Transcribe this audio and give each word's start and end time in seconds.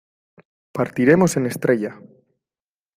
partiremos 0.71 1.37
en 1.37 1.45
estrella. 1.45 1.93